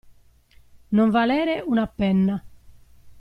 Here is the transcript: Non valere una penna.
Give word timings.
Non 0.97 1.11
valere 1.11 1.61
una 1.73 1.85
penna. 1.85 2.43